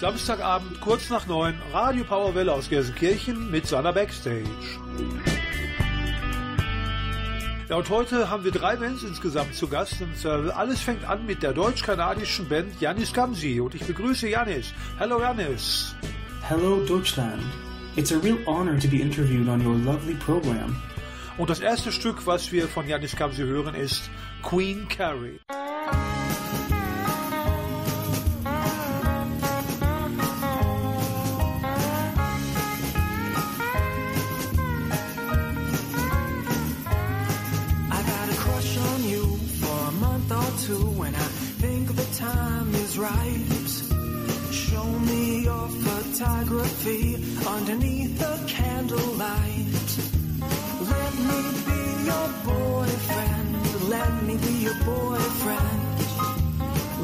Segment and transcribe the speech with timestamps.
[0.00, 4.44] Samstagabend kurz nach neun, Radio Powerwelle aus Gelsenkirchen mit seiner Backstage.
[7.68, 11.26] Ja, und heute haben wir drei Bands insgesamt zu Gast und äh, alles fängt an
[11.26, 14.72] mit der deutsch-kanadischen Band Janis Kamsi und ich begrüße Janis.
[14.98, 15.96] Hello Janis.
[16.48, 17.42] Hello Deutschland.
[17.96, 20.80] It's a real honor to be interviewed on your lovely program.
[21.38, 24.08] Und das erste Stück, was wir von Janis Kamsi hören, ist
[24.42, 25.40] Queen Carrie.
[46.18, 47.14] Photography
[47.46, 49.88] underneath the candlelight.
[50.80, 53.88] Let me be your boyfriend.
[53.88, 55.80] Let me be your boyfriend.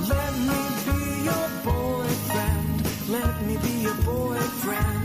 [0.09, 0.98] Let me be
[1.31, 3.09] your boyfriend.
[3.09, 5.03] Let me be your boyfriend.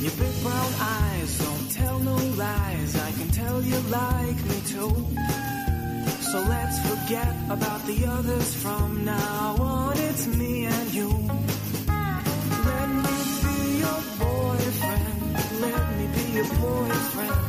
[0.00, 2.96] Your big brown eyes don't tell no lies.
[2.96, 5.47] I can tell you like me too.
[6.32, 9.96] So let's forget about the others from now on.
[9.96, 11.08] It's me and you.
[12.68, 15.16] Let me be your boyfriend.
[15.64, 17.40] Let me be your boyfriend.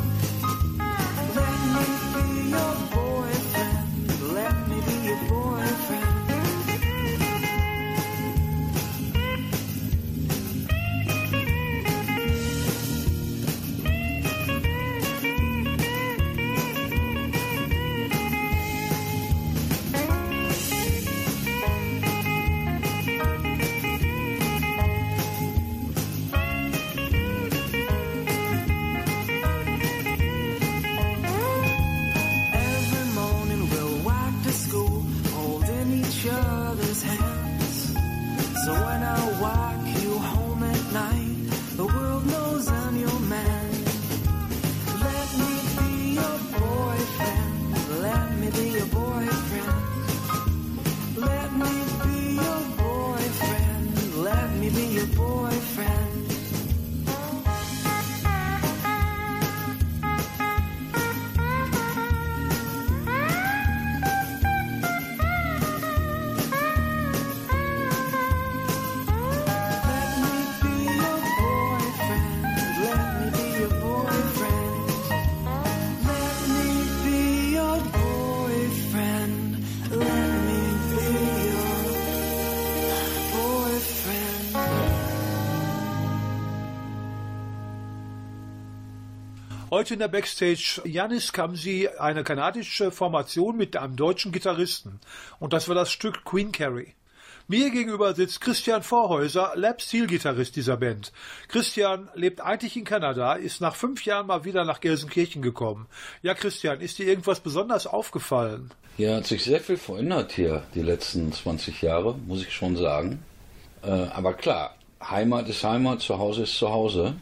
[1.40, 4.34] Let me be your boyfriend.
[4.34, 6.09] Let me be your boyfriend.
[89.80, 95.00] Heute in der Backstage Janis Kamsi, eine kanadische Formation mit einem deutschen Gitarristen.
[95.40, 96.96] Und das war das Stück Queen Carrie.
[97.48, 101.14] Mir gegenüber sitzt Christian Vorhäuser, Lab Steel Gitarrist dieser Band.
[101.48, 105.88] Christian lebt eigentlich in Kanada, ist nach fünf Jahren mal wieder nach Gelsenkirchen gekommen.
[106.24, 108.72] Ja, Christian, ist dir irgendwas besonders aufgefallen?
[108.98, 113.24] Ja, hat sich sehr viel verändert hier die letzten 20 Jahre, muss ich schon sagen.
[113.82, 117.16] Äh, aber klar, Heimat ist Heimat, zu Hause ist zu Hause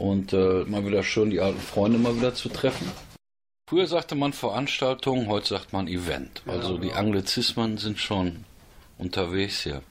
[0.00, 2.90] und äh, mal wieder schön die alten Freunde mal wieder zu treffen.
[3.68, 6.42] Früher sagte man Veranstaltung, heute sagt man Event.
[6.46, 8.44] Also die Anglizismen sind schon
[8.98, 9.82] unterwegs hier.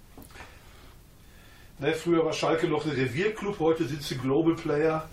[1.77, 5.07] Ne, früher war Schalke noch ein Revierclub, heute sind sie Global Player.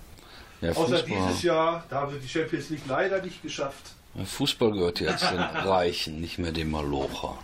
[0.62, 3.92] Ja, Außer dieses Jahr, da haben sie die Champions League leider nicht geschafft.
[4.24, 7.38] Fußball gehört jetzt den Reichen, nicht mehr den Malocher.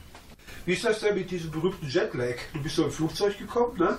[0.65, 2.37] Wie ist das denn mit diesem berühmten Jetlag?
[2.55, 3.99] Du bist so im Flugzeug gekommen, ne?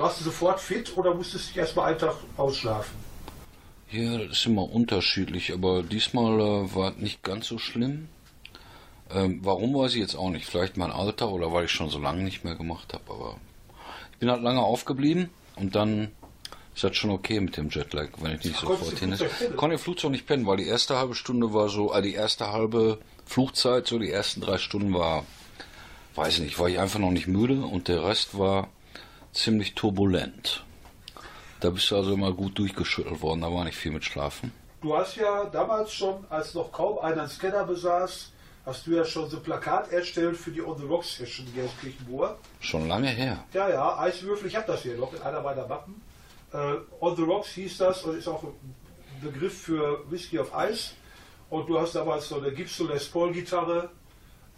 [0.00, 2.96] Warst du sofort fit oder musstest du dich erstmal einen Tag ausschlafen?
[3.90, 8.08] Ja, das ist immer unterschiedlich, aber diesmal äh, war es nicht ganz so schlimm.
[9.12, 10.46] Ähm, warum weiß ich jetzt auch nicht.
[10.46, 13.04] Vielleicht mein Alter oder weil ich schon so lange nicht mehr gemacht habe.
[13.08, 13.36] Aber
[14.12, 16.12] ich bin halt lange aufgeblieben und dann
[16.74, 19.20] ist das schon okay mit dem Jetlag, wenn ich nicht Ach, sofort hin ist.
[19.22, 22.14] Ich konnte im Flugzeug nicht pennen, weil die erste halbe Stunde war so, also die
[22.14, 25.26] erste halbe Flugzeit, so die ersten drei Stunden war,
[26.14, 28.68] weiß ich nicht, war ich einfach noch nicht müde und der Rest war
[29.32, 30.64] ziemlich turbulent.
[31.60, 34.52] Da bist du also immer gut durchgeschüttelt worden, da war nicht viel mit Schlafen.
[34.80, 38.32] Du hast ja damals schon, als noch kaum einer einen Scanner besaß,
[38.64, 41.54] hast du ja schon so ein Plakat erstellt für die On the Rocks Session in
[41.54, 42.38] Gelsenkirchen-Moor.
[42.60, 43.44] Schon lange her.
[43.52, 46.00] Ja, ja, Eiswürfel, ich habe das hier noch in einer meiner Mappen.
[46.52, 48.54] Uh, On the Rocks hieß das und ist auch ein
[49.22, 50.94] Begriff für Whisky auf Eis.
[51.48, 53.90] Und du hast damals so eine Gibson Les Paul Gitarre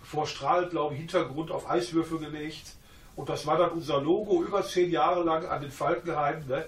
[0.02, 2.74] vor Strahl, glaube ich, Hintergrund auf Eiswürfel gelegt.
[3.16, 6.46] Und das war dann unser Logo über zehn Jahre lang an den Falkenheim.
[6.46, 6.64] Ne?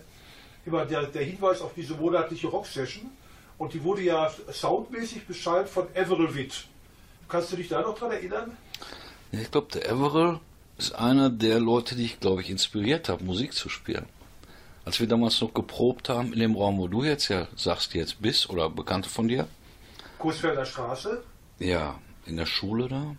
[0.67, 3.11] Immer der, der Hinweis auf diese monatliche Rock-Session.
[3.56, 6.64] Und die wurde ja soundmäßig beschallt von Everett Witt.
[7.29, 8.56] Kannst du dich da noch dran erinnern?
[9.32, 10.41] Ich glaube, der Everett
[10.76, 14.06] ist einer der Leute, die ich, glaube ich, inspiriert habe, Musik zu spielen.
[14.85, 18.20] Als wir damals noch geprobt haben, in dem Raum, wo du jetzt ja sagst, jetzt
[18.20, 19.49] bist, oder Bekannte von dir,
[20.19, 21.23] Coesfelder Straße.
[21.58, 23.17] ja, in der Schule da,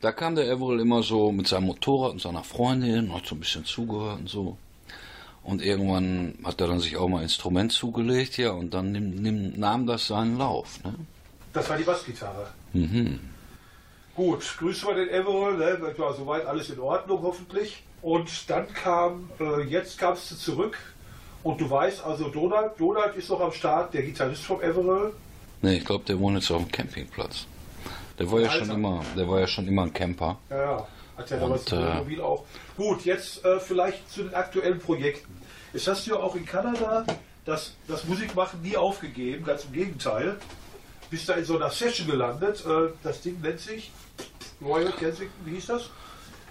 [0.00, 3.40] da kam der Everell immer so mit seinem Motorrad und seiner Freundin, hat so ein
[3.40, 4.56] bisschen zugehört und so.
[5.42, 9.10] Und irgendwann hat er dann sich auch mal ein Instrument zugelegt, ja, und dann nimm,
[9.10, 10.82] nimm, nahm das seinen Lauf.
[10.84, 10.94] Ne?
[11.52, 12.48] Das war die Bassgitarre.
[12.74, 13.18] Mhm.
[14.14, 15.94] Gut, grüßen wir den Everall, ne?
[15.96, 17.82] war soweit alles in Ordnung hoffentlich.
[18.02, 20.76] Und dann kam, äh, jetzt kamst du zurück
[21.42, 25.12] und du weißt, also Donald, Donald ist noch am Start, der Gitarrist vom Everall.
[25.62, 27.46] Nee, ich glaube, der wohnt jetzt auf dem Campingplatz.
[28.18, 30.38] Der war ja schon immer, der war ja schon immer ein Camper.
[30.50, 30.86] Ja, ja,
[31.16, 32.44] hat ja damals ein äh, Wohnmobil auch.
[32.76, 35.40] Gut, jetzt äh, vielleicht zu den aktuellen Projekten.
[35.72, 37.04] Jetzt hast du ja auch in Kanada
[37.44, 40.36] das, das Musikmachen nie aufgegeben, ganz im Gegenteil.
[41.10, 42.64] Bist da in so einer Session gelandet.
[42.66, 43.90] Äh, das Ding nennt sich
[44.60, 45.90] Royal Kensington, wie hieß das?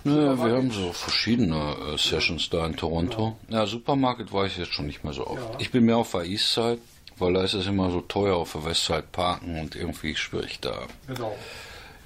[0.03, 3.35] Ja, wir haben so verschiedene äh, Sessions da in Toronto.
[3.49, 5.53] Ja, Supermarket war ich jetzt schon nicht mehr so oft.
[5.53, 5.59] Ja.
[5.59, 6.79] Ich bin mehr auf der Eastside,
[7.19, 10.87] weil da ist es immer so teuer auf der Westside parken und irgendwie schwierig da.
[11.07, 11.35] Genau.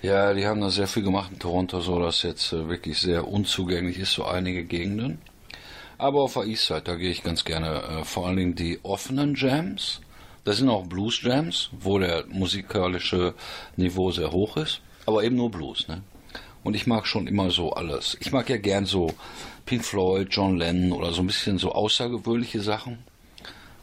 [0.01, 3.27] Ja, die haben da sehr viel gemacht in Toronto, so dass jetzt äh, wirklich sehr
[3.27, 5.19] unzugänglich ist, so einige Gegenden.
[5.99, 9.35] Aber auf der Eastside, da gehe ich ganz gerne, äh, vor allen Dingen die offenen
[9.35, 10.01] Jams.
[10.43, 13.35] Das sind auch Blues Jams, wo der musikalische
[13.75, 16.01] Niveau sehr hoch ist, aber eben nur Blues, ne?
[16.63, 18.17] Und ich mag schon immer so alles.
[18.19, 19.13] Ich mag ja gern so
[19.65, 22.99] Pink Floyd, John Lennon oder so ein bisschen so außergewöhnliche Sachen.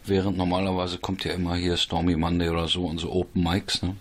[0.08, 3.94] Während normalerweise kommt ja immer hier Stormy Monday oder so und so Open Mics, ne?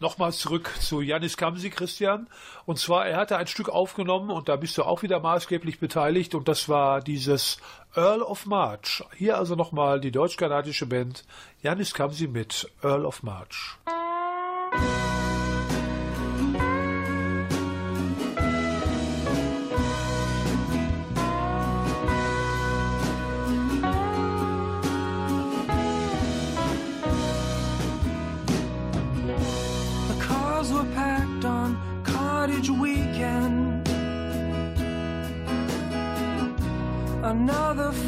[0.00, 2.28] Nochmal zurück zu Janis Kamsi, Christian.
[2.66, 6.34] Und zwar, er hatte ein Stück aufgenommen und da bist du auch wieder maßgeblich beteiligt
[6.34, 7.58] und das war dieses
[7.94, 9.04] Earl of March.
[9.16, 11.24] Hier also nochmal die deutsch-kanadische Band
[11.62, 13.78] Janis Kamsi mit Earl of March.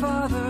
[0.00, 0.50] Father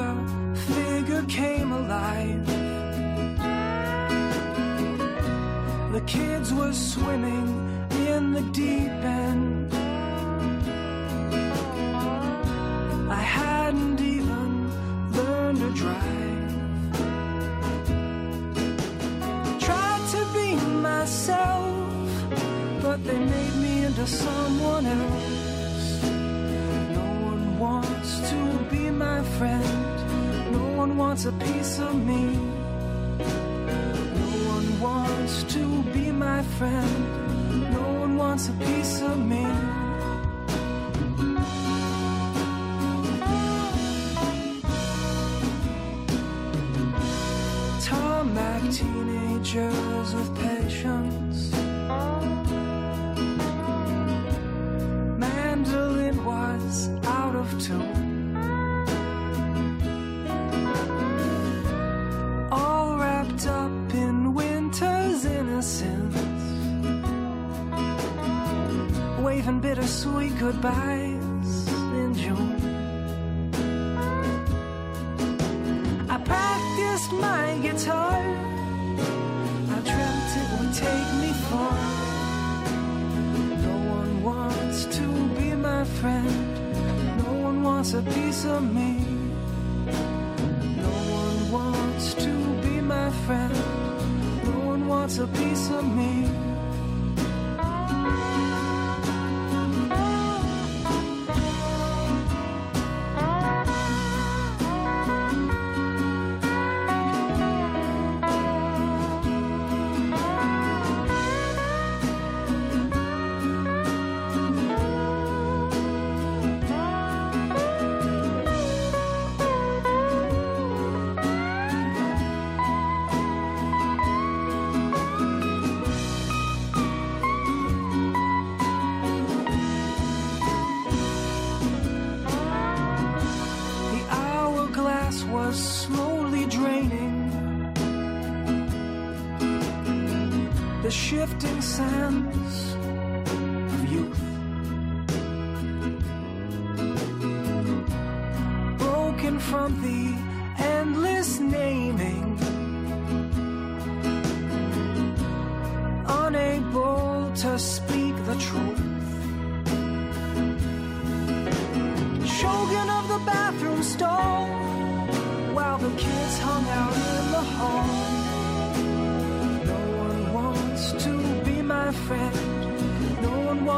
[95.21, 96.39] a piece of me.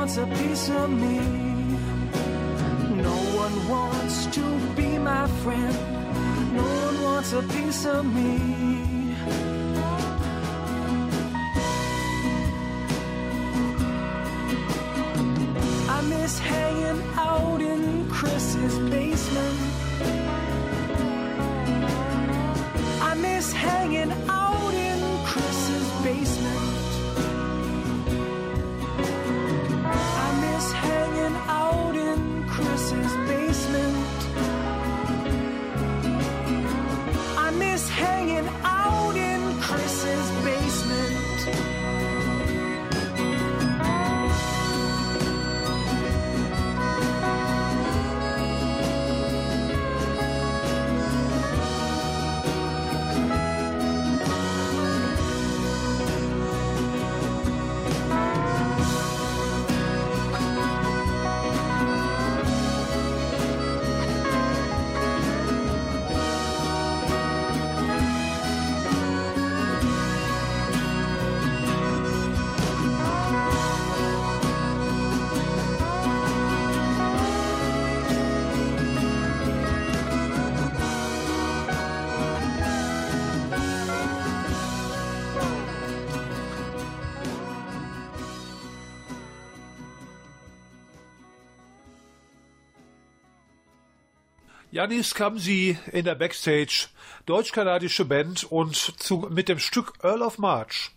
[0.03, 1.19] Wants a piece of me.
[3.09, 4.45] No one wants to
[4.75, 5.75] be my friend.
[6.57, 9.15] No one wants a piece of me.
[15.89, 19.59] I miss hanging out in Chris's basement.
[23.09, 26.82] I miss hanging out in Chris's basement.
[94.83, 96.89] Janis kam sie in der Backstage,
[97.27, 100.91] deutsch-kanadische Band und zu, mit dem Stück Earl of March.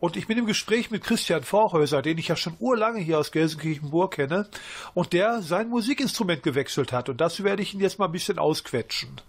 [0.00, 3.32] Und ich bin im Gespräch mit Christian Vorhäuser, den ich ja schon urlange hier aus
[3.32, 4.46] Gelsenkirchenburg kenne,
[4.94, 7.08] und der sein Musikinstrument gewechselt hat.
[7.08, 9.20] Und das werde ich ihn jetzt mal ein bisschen ausquetschen.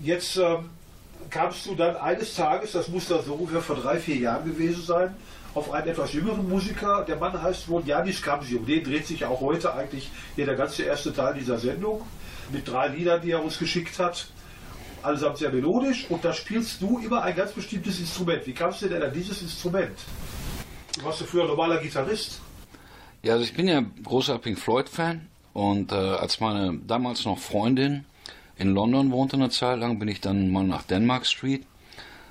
[0.00, 0.68] Jetzt ähm,
[1.30, 4.82] kamst du dann eines Tages, das muss da so ungefähr vor drei, vier Jahren gewesen
[4.82, 5.14] sein,
[5.54, 7.04] auf einen etwas jüngeren Musiker.
[7.06, 8.56] Der Mann heißt wohl Janis Kamsi.
[8.56, 12.04] Um den dreht sich auch heute eigentlich hier der ganze erste Teil dieser Sendung.
[12.52, 14.26] Mit drei Liedern, die er uns geschickt hat.
[15.02, 16.06] Allesamt sehr melodisch.
[16.08, 18.46] Und da spielst du immer ein ganz bestimmtes Instrument.
[18.46, 19.96] Wie kamst du denn an dieses Instrument?
[20.96, 22.40] Du warst ja früher normaler Gitarrist.
[23.22, 28.04] Ja, also ich bin ja großer Pink Floyd-Fan und äh, als meine damals noch Freundin
[28.56, 31.66] in London wohnte eine Zeit lang, bin ich dann mal nach Denmark Street,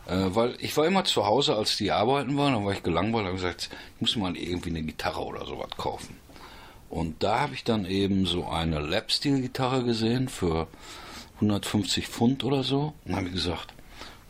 [0.07, 3.23] äh, weil ich war immer zu Hause, als die arbeiten waren, dann war ich gelangweilt
[3.23, 6.17] und habe gesagt, ich muss mal irgendwie eine Gitarre oder sowas kaufen.
[6.89, 10.67] Und da habe ich dann eben so eine Lap-Steel-Gitarre gesehen für
[11.35, 13.73] 150 Pfund oder so und habe gesagt,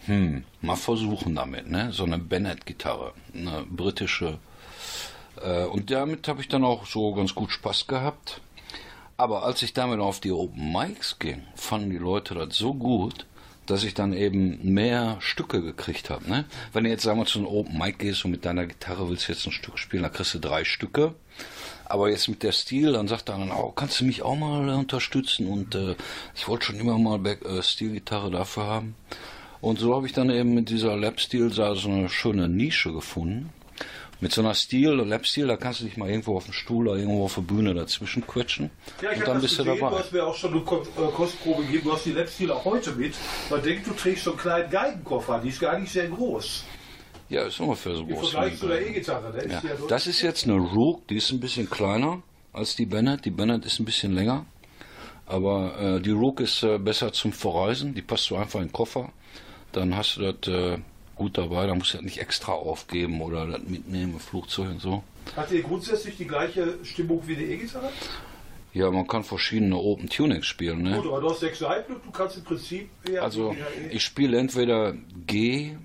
[0.05, 1.91] hm, mal versuchen damit, ne?
[1.91, 4.39] So eine Bennett-Gitarre, eine britische.
[5.41, 8.41] Äh, und damit habe ich dann auch so ganz gut Spaß gehabt.
[9.17, 13.25] Aber als ich damit auf die Open Mics ging, fanden die Leute das so gut,
[13.65, 16.29] dass ich dann eben mehr Stücke gekriegt habe.
[16.29, 16.45] Ne?
[16.73, 19.27] Wenn du jetzt sagen wir zu einem Open Mic gehst und mit deiner Gitarre willst
[19.27, 21.15] du jetzt ein Stück spielen, dann kriegst du drei Stücke.
[21.85, 24.67] Aber jetzt mit der Stil, dann sagt er dann auch, kannst du mich auch mal
[24.69, 25.47] unterstützen?
[25.47, 25.95] Und äh,
[26.35, 28.95] ich wollte schon immer mal Back, äh, Stilgitarre dafür haben.
[29.61, 33.51] Und so habe ich dann eben mit dieser Lap-Stil so eine schöne Nische gefunden.
[34.21, 36.97] Mit so einer Stil, Lap-Stil, da kannst du dich mal irgendwo auf dem Stuhl oder
[36.97, 38.69] irgendwo auf der Bühne dazwischen quetschen.
[39.01, 39.95] Ja, ich und dann bist gesehen, du dabei.
[39.95, 42.93] du hast mir auch schon eine äh, Kostprobe gegeben, du hast die Lapsteel auch heute
[42.93, 43.13] mit.
[43.49, 46.63] Man denkt, du trägst so einen kleinen Geigenkoffer, die ist gar nicht sehr groß.
[47.29, 48.29] Ja, ist ungefähr so Im groß.
[48.31, 49.31] Vergleich zu der E-Gitarre.
[49.33, 49.51] Ne?
[49.51, 49.61] Ja.
[49.67, 52.21] Ja so- Das ist jetzt eine Rook, die ist ein bisschen kleiner
[52.53, 53.25] als die Bennett.
[53.25, 54.45] Die Bennett ist ein bisschen länger.
[55.25, 57.95] Aber äh, die Rook ist äh, besser zum Verreisen.
[57.95, 59.11] Die passt so einfach in den Koffer.
[59.71, 60.77] Dann hast du das äh,
[61.15, 61.65] gut dabei.
[61.65, 65.03] Da musst du das nicht extra aufgeben oder das mitnehmen im Flugzeug und so.
[65.35, 67.89] Hat die grundsätzlich die gleiche Stimmung wie die E-Gitarre?
[68.73, 70.83] Ja, man kann verschiedene Open Tunings spielen.
[70.83, 70.97] Ne?
[70.97, 72.89] Gut, aber du hast sechs Seiten und du kannst im Prinzip
[73.19, 73.55] Also
[73.89, 74.93] ich spiele entweder
[75.25, 75.75] G,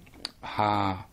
[0.43, 1.07] H,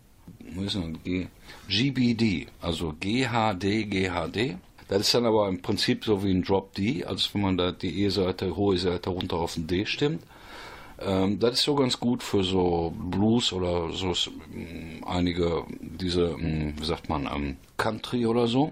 [0.54, 1.27] wo ist denn G,
[1.68, 4.58] GBD, also GHD, GHD.
[4.88, 7.72] Das ist dann aber im Prinzip so wie ein Drop D, als wenn man da
[7.72, 10.24] die E-Seite, hohe Seite runter auf den D stimmt.
[11.00, 14.13] Ähm, das ist so ganz gut für so Blues oder so
[14.54, 18.72] ähm, einige diese, ähm, wie sagt man, ähm, Country oder so.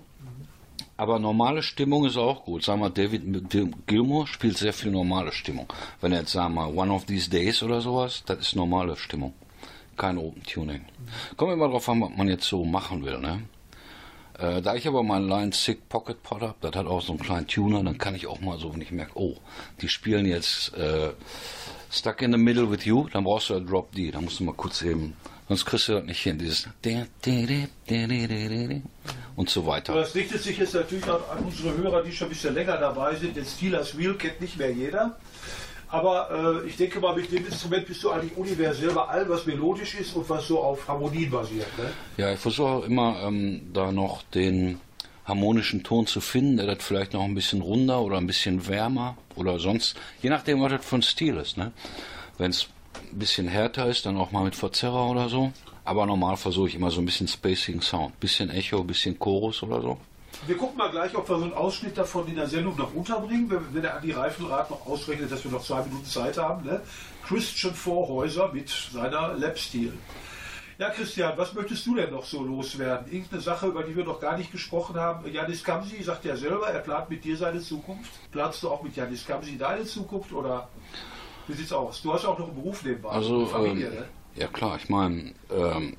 [0.98, 2.64] Aber normale Stimmung ist auch gut.
[2.64, 3.50] Sagen wir, David
[3.86, 5.68] Gilmour spielt sehr viel normale Stimmung.
[6.00, 9.34] Wenn er jetzt sagen wir One of These Days oder sowas, das ist normale Stimmung.
[9.98, 10.86] Kein Open Tuning.
[11.38, 13.42] Kommt immer drauf an, was man jetzt so machen will, ne?
[14.38, 17.22] Äh, da ich aber meinen Line Sick Pocket Pod habe, das hat auch so einen
[17.22, 19.38] kleinen Tuner, dann kann ich auch mal so, wenn ich merke, oh,
[19.82, 21.12] die spielen jetzt äh,
[21.90, 24.44] Stuck in the Middle with You, dann brauchst du ja Drop D, dann musst du
[24.44, 25.16] mal kurz eben,
[25.48, 26.68] sonst kriegst du das nicht hin, dieses
[29.38, 29.94] und so Aber weiter.
[29.94, 33.16] das richtet sich jetzt natürlich auch an unsere Hörer, die schon ein bisschen länger dabei
[33.16, 33.36] sind.
[33.36, 35.18] Den Steelers Wheel kennt nicht mehr jeder.
[35.96, 39.46] Aber äh, ich denke mal, mit dem Instrument bist du eigentlich universell bei allem, was
[39.46, 41.70] melodisch ist und was so auf Harmonien basiert.
[41.78, 41.90] Ne?
[42.18, 44.82] Ja, ich versuche auch immer ähm, da noch den
[45.24, 49.16] harmonischen Ton zu finden, der das vielleicht noch ein bisschen runder oder ein bisschen wärmer
[49.38, 51.56] oder sonst, je nachdem, was das für ein Stil ist.
[51.56, 51.72] Ne?
[52.38, 52.68] Wenn es
[53.14, 55.54] ein bisschen härter ist, dann auch mal mit Verzerrer oder so.
[55.86, 59.82] Aber normal versuche ich immer so ein bisschen Spacing Sound, bisschen Echo, bisschen Chorus oder
[59.82, 59.98] so.
[60.48, 63.50] Wir gucken mal gleich, ob wir so einen Ausschnitt davon in der Sendung noch unterbringen,
[63.50, 66.66] wenn, wenn der Andi Reifenrad noch ausrechnet, dass wir noch zwei Minuten Zeit haben.
[66.66, 66.82] Ne?
[67.28, 69.94] Christian Vorhäuser mit seiner Lap-Stil.
[70.78, 73.10] Ja, Christian, was möchtest du denn noch so loswerden?
[73.10, 75.32] Irgendeine Sache, über die wir noch gar nicht gesprochen haben.
[75.32, 78.12] Janis Kamsi sagt ja selber, er plant mit dir seine Zukunft.
[78.32, 80.68] Planst du auch mit Janis Kamsi deine Zukunft oder
[81.48, 82.02] wie sieht's aus?
[82.02, 83.10] Du hast auch noch einen Beruf nebenbei.
[83.10, 84.06] Also, Familie, ähm, ne?
[84.36, 85.96] ja klar, ich meine, ähm,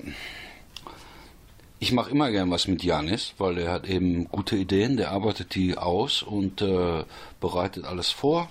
[1.79, 5.55] ich mache immer gern was mit Janis, weil der hat eben gute Ideen, der arbeitet
[5.55, 7.03] die aus und äh,
[7.39, 8.49] bereitet alles vor.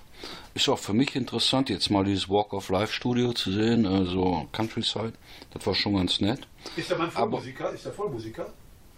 [0.55, 4.47] Ist auch für mich interessant, jetzt mal dieses Walk of Life Studio zu sehen, also
[4.53, 5.13] Countryside.
[5.53, 6.47] Das war schon ganz nett.
[6.77, 7.73] Ist der Mann Vollmusiker?
[7.73, 8.47] Ist der Vollmusiker?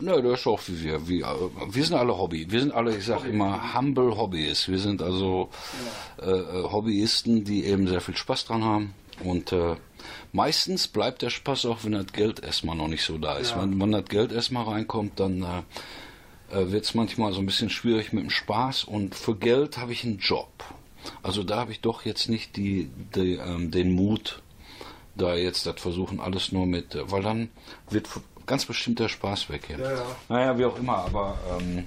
[0.00, 1.08] Nö, der ist auch wie wir.
[1.08, 2.46] Wir, wir sind alle Hobby.
[2.48, 4.68] Wir sind alle, ich sag immer, humble Hobbyists.
[4.68, 5.48] Wir sind also
[6.22, 8.94] äh, äh, Hobbyisten, die eben sehr viel Spaß dran haben.
[9.24, 9.76] Und äh,
[10.32, 13.52] meistens bleibt der Spaß auch, wenn das Geld erstmal noch nicht so da ist.
[13.52, 13.62] Ja.
[13.62, 17.70] Wenn, wenn das Geld erstmal reinkommt, dann äh, äh, wird es manchmal so ein bisschen
[17.70, 18.84] schwierig mit dem Spaß.
[18.84, 20.64] Und für Geld habe ich einen Job.
[21.22, 24.42] Also da habe ich doch jetzt nicht die, die, ähm, den Mut,
[25.16, 27.50] da jetzt das versuchen, alles nur mit, äh, weil dann
[27.90, 28.08] wird
[28.48, 29.78] ganz bestimmt der Spaß weg hier.
[29.78, 30.06] Ja, ja.
[30.28, 31.84] Naja, wie auch immer, aber ähm,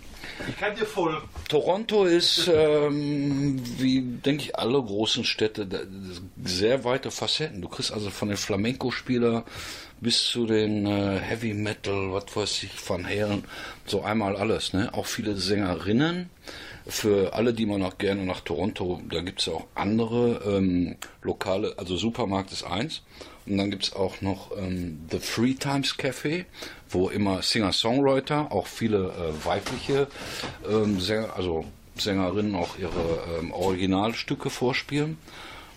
[0.48, 1.22] Ich kann dir folgen.
[1.50, 5.68] Toronto ist, ähm, wie denke ich, alle großen Städte,
[6.44, 7.62] sehr weite Facetten.
[7.62, 9.44] Du kriegst also von den Flamenco-Spieler
[10.00, 13.44] bis zu den äh, Heavy Metal, was weiß ich, Van Halen,
[13.86, 14.74] so einmal alles.
[14.74, 14.90] Ne?
[14.94, 16.30] Auch viele Sängerinnen.
[16.88, 21.76] Für alle, die man noch gerne nach Toronto, da gibt es auch andere ähm, lokale,
[21.78, 23.04] also Supermarkt ist eins.
[23.46, 26.46] Und dann gibt es auch noch ähm, The Free Times Café,
[26.90, 30.08] wo immer Singer-Songwriter, auch viele äh, weibliche
[30.70, 35.18] ähm, Sänger, also Sängerinnen auch ihre ähm, Originalstücke vorspielen.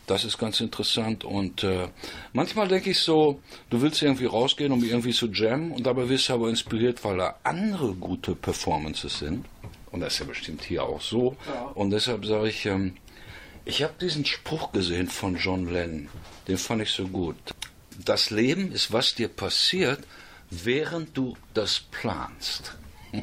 [0.06, 1.88] Das ist ganz interessant und äh,
[2.34, 6.28] manchmal denke ich so, du willst irgendwie rausgehen, um irgendwie zu jammen und dabei wirst
[6.28, 9.46] du aber inspiriert, weil da andere gute Performances sind.
[9.90, 11.36] Und das ist ja bestimmt hier auch so.
[11.74, 12.96] Und deshalb sage ich, ähm,
[13.64, 16.08] ich habe diesen Spruch gesehen von John Lennon,
[16.48, 17.36] den fand ich so gut.
[18.04, 20.00] Das Leben ist, was dir passiert,
[20.50, 22.76] während du das planst.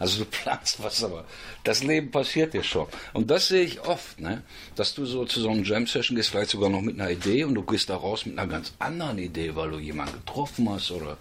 [0.00, 1.24] Also du planst was, aber
[1.62, 2.88] das Leben passiert dir schon.
[3.12, 4.42] Und das sehe ich oft, ne?
[4.74, 7.54] dass du so zu so einem Jam-Session gehst, vielleicht sogar noch mit einer Idee und
[7.54, 11.16] du gehst da raus mit einer ganz anderen Idee, weil du jemanden getroffen hast oder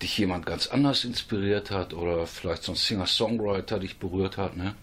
[0.00, 4.56] dich jemand ganz anders inspiriert hat oder vielleicht so ein Singer-Songwriter dich berührt hat.
[4.56, 4.76] Ne?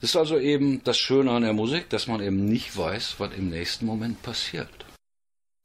[0.00, 3.34] Das ist also eben das Schöne an der Musik, dass man eben nicht weiß, was
[3.34, 4.86] im nächsten Moment passiert.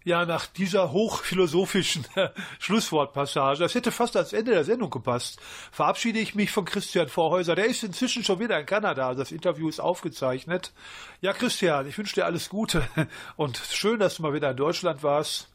[0.03, 2.05] Ja, nach dieser hochphilosophischen
[2.59, 5.39] Schlusswortpassage, das hätte fast ans Ende der Sendung gepasst,
[5.71, 7.55] verabschiede ich mich von Christian Vorhäuser.
[7.55, 10.73] Der ist inzwischen schon wieder in Kanada, das Interview ist aufgezeichnet.
[11.21, 12.87] Ja, Christian, ich wünsche dir alles Gute
[13.37, 15.47] und schön, dass du mal wieder in Deutschland warst.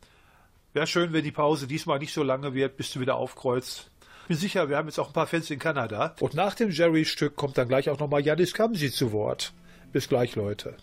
[0.72, 3.89] Wäre schön, wenn die Pause diesmal nicht so lange wird, bis du wieder aufkreuzt.
[4.30, 6.14] Bin sicher, wir haben jetzt auch ein paar Fans in Kanada.
[6.20, 9.52] Und nach dem Jerry-Stück kommt dann gleich auch nochmal Janis Kamsi zu Wort.
[9.90, 10.76] Bis gleich, Leute.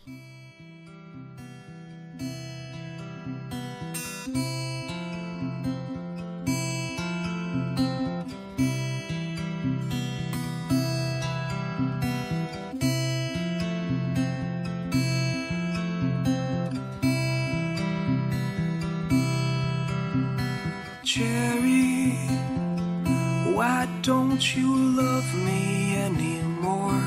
[24.07, 27.03] Don't you love me anymore?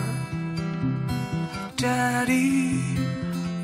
[1.77, 2.77] Daddy,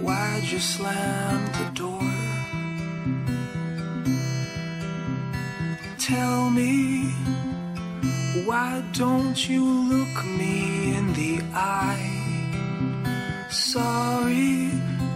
[0.00, 2.14] why'd you slam the door?
[5.98, 7.10] Tell me,
[8.46, 12.08] why don't you look me in the eye?
[13.50, 14.70] Sorry,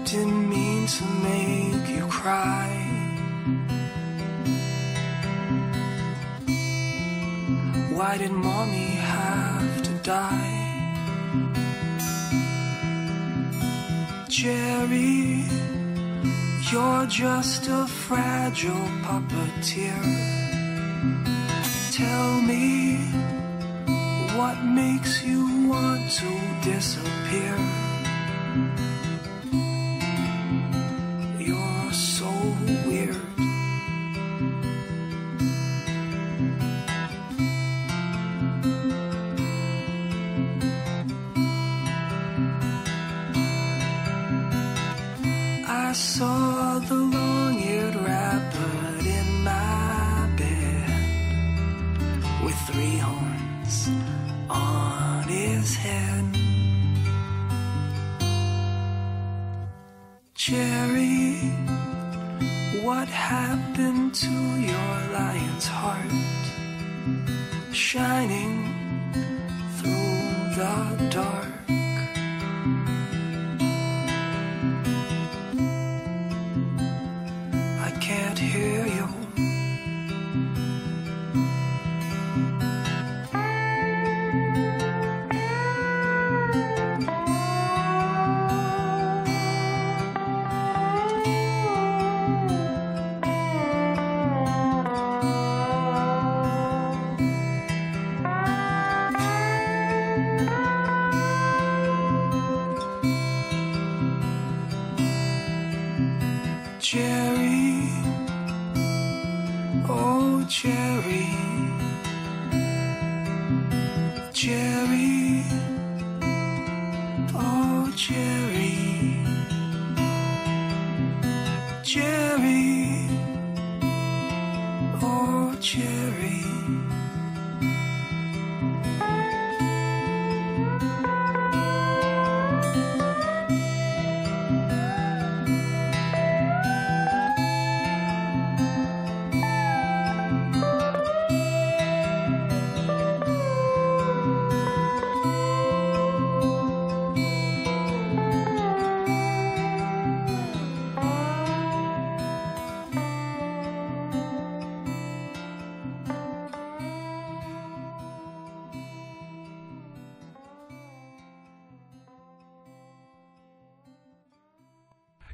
[0.05, 2.80] didn't mean to make you cry.
[8.01, 10.95] Why did mommy have to die?
[14.27, 15.45] Jerry,
[16.73, 20.01] you're just a fragile puppeteer.
[21.93, 22.97] Tell me
[24.35, 26.31] what makes you want to
[26.65, 27.90] disappear.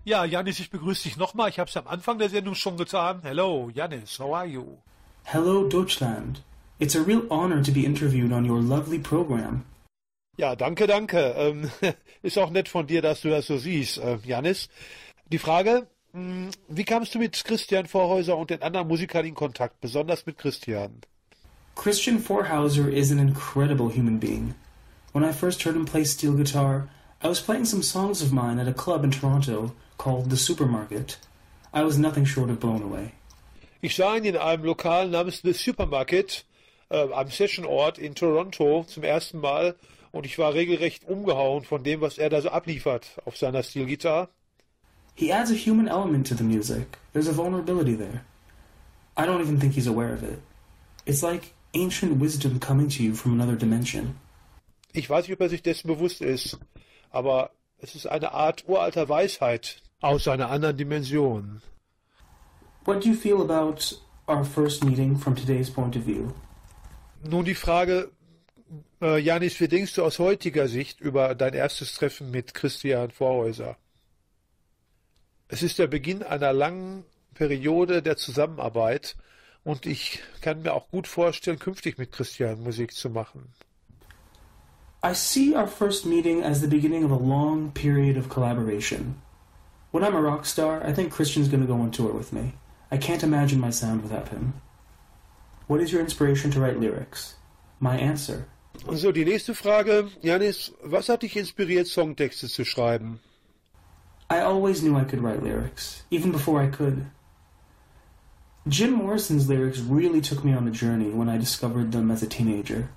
[0.09, 1.49] Ja, Janis, ich begrüße dich nochmal.
[1.49, 3.23] Ich habe es am Anfang der Sendung schon getan.
[3.25, 4.79] Hello, Janis, how are you?
[5.25, 6.43] Hello, Deutschland.
[6.79, 9.65] It's a real honor to be interviewed on your lovely program.
[10.37, 11.35] Ja, danke, danke.
[11.37, 11.73] Ähm,
[12.23, 14.69] ist auch nett von dir, dass du das so siehst, äh, Janis.
[15.33, 19.81] Die Frage, mh, wie kamst du mit Christian Vorhäuser und den anderen Musikern in Kontakt,
[19.81, 21.01] besonders mit Christian?
[21.75, 24.55] Christian Vorhauser is an incredible human being.
[25.13, 26.87] When I first heard him play steel guitar,
[27.25, 31.19] I was playing some songs of mine at a club in Toronto called The Supermarket.
[31.73, 33.13] I was nothing short of blown away.
[33.83, 36.45] Ich sah ihn in einem Lokal namens The Supermarket,
[36.89, 39.77] äh, einem Sessionort in Toronto zum ersten Mal
[40.13, 44.29] und ich war regelrecht umgehauen von dem, was er da so abliefert auf seiner Stilgitarre.
[45.15, 46.99] He adds a human element to the music.
[47.13, 48.25] There's a vulnerability there.
[49.17, 50.39] I don't even think he's aware of it.
[51.07, 54.17] It's like ancient wisdom coming to you from another dimension.
[54.93, 56.59] Ich weiß nicht, ob er sich dessen bewusst ist,
[57.11, 61.63] aber es ist eine Art uralter Weisheit aus einer anderen Dimension.
[62.85, 63.97] What do you feel about
[64.29, 66.33] our first meeting from today's point of view?
[67.25, 68.11] Nun die Frage,
[69.01, 73.77] äh, Janis, wie denkst du aus heutiger Sicht über dein erstes Treffen mit Christian Vorhäuser?
[75.49, 77.05] Es ist der Beginn einer langen
[77.35, 79.17] Periode der Zusammenarbeit
[79.65, 83.53] und ich kann mir auch gut vorstellen, künftig mit Christian Musik zu machen.
[85.05, 89.17] I see our first meeting as the beginning of a long period of collaboration.
[89.97, 92.53] When I'm a rock star, I think Christian's going to go on tour with me.
[92.91, 94.53] I can't imagine my sound without him.
[95.69, 97.37] What is your inspiration to write lyrics?
[97.81, 98.47] My answer.
[98.95, 100.11] So, die nächste Frage.
[100.23, 103.21] Janis, was hat dich inspiriert, Songtexte zu schreiben?
[104.29, 107.07] I always knew I could write lyrics, even before I could.
[108.69, 112.27] Jim Morrison's lyrics really took me on a journey when I discovered them as a
[112.27, 112.91] teenager.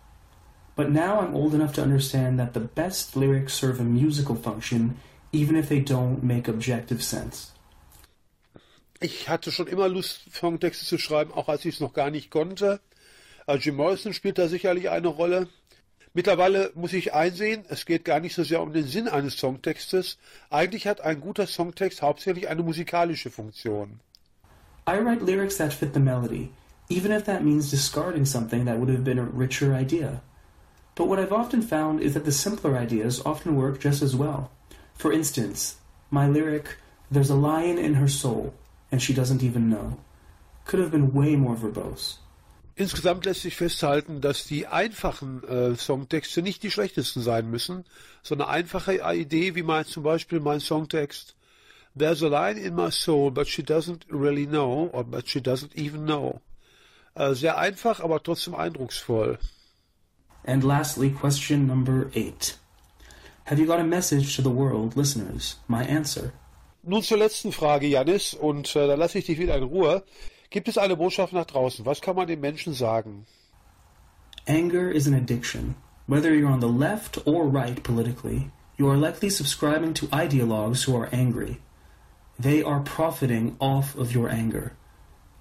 [0.75, 4.97] But now I'm old enough to understand that the best lyrics serve a musical function,
[5.31, 7.51] even if they don't make objective sense.
[9.01, 12.31] Ich hatte schon immer Lust, Songtexte zu schreiben, auch als ich es noch gar nicht
[12.31, 12.81] konnte.
[13.47, 15.47] Äh, Jim Morrison spielt da sicherlich eine Rolle.
[16.13, 20.17] Mittlerweile muss ich einsehen, es geht gar nicht so sehr um den Sinn eines Songtextes.
[20.49, 23.99] Eigentlich hat ein guter Songtext hauptsächlich eine musikalische Funktion.
[24.87, 26.49] I write lyrics that fit the melody,
[26.89, 30.21] even if that means discarding something that would have been a richer idea.
[30.95, 34.49] But what I've often found is that the simpler ideas often work just as well.
[34.99, 35.77] For instance,
[36.11, 36.77] my lyric,
[37.11, 38.53] There's a lion in her soul,
[38.91, 39.97] and she doesn't even know,
[40.65, 42.19] could have been way more verbose.
[42.75, 47.83] Insgesamt lässt sich festhalten, dass die einfachen äh, Songtexte nicht die schlechtesten sein müssen.
[48.21, 51.35] So eine einfache Idee, wie mein zum Beispiel mein Songtext
[51.97, 55.75] There's a line in my soul, but she doesn't really know, or but she doesn't
[55.75, 56.39] even know.
[57.15, 59.39] Äh, sehr einfach, aber trotzdem eindrucksvoll.
[60.45, 62.58] And lastly, question number eight.
[63.49, 65.55] Have you got a message to the world, listeners?
[65.67, 66.33] My answer.
[66.83, 70.03] Nun zur letzten Frage, Janis, und äh, da lasse ich dich wieder in Ruhe.
[70.51, 71.83] Gibt es eine Botschaft nach draußen?
[71.83, 73.25] Was kann man den Menschen sagen?
[74.47, 75.73] Anger is an addiction.
[76.05, 80.95] Whether you're on the left or right politically, you are likely subscribing to ideologues who
[80.95, 81.57] are angry.
[82.39, 84.73] They are profiting off of your anger.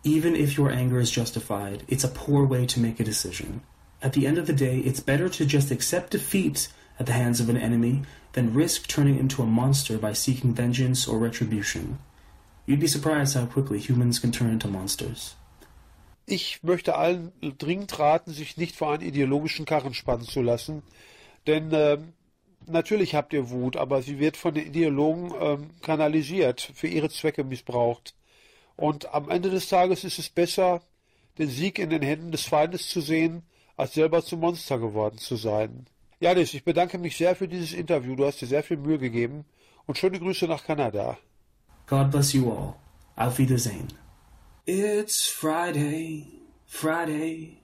[0.03, 3.61] Even if your anger is justified, it's a poor way to make a decision.
[4.01, 7.41] At the end of the day, it's better to just accept defeat at the hands
[7.41, 11.99] of an enemy than risk turning into a monster by seeking vengeance or retribution.
[12.67, 15.35] You'd be surprised how quickly humans can turn into monsters.
[16.27, 20.83] Ich möchte allen dringend raten, sich nicht vor einen ideologischen Karren spannen zu lassen,
[21.47, 21.97] denn äh,
[22.67, 27.45] natürlich habt ihr Wut, aber sie wird von den Ideologen äh, kanalisiert, für ihre Zwecke
[27.45, 28.15] missbraucht.
[28.77, 30.83] Und am Ende des Tages ist es besser,
[31.39, 33.43] den Sieg in den Händen des Feindes zu sehen,
[33.77, 35.87] als selber zum Monster geworden zu sein.
[36.21, 38.17] Janis, ich bedanke mich sehr für dieses Interview.
[38.17, 39.45] Du hast dir sehr viel Mühe gegeben
[39.87, 41.17] und schöne Grüße nach Kanada.
[41.87, 42.75] God bless you all.
[43.17, 43.89] Auf Wiedersehen.
[44.67, 46.27] It's Friday,
[46.67, 47.63] Friday.